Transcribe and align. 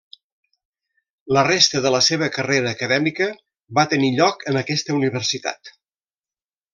La 1.37 1.43
resta 1.47 1.81
de 1.87 1.91
la 1.97 1.99
seva 2.07 2.29
carrera 2.39 2.73
acadèmica 2.77 3.27
va 3.81 3.87
tenir 3.95 4.09
lloc 4.21 4.47
en 4.53 4.59
aquesta 4.65 4.97
universitat. 5.01 5.71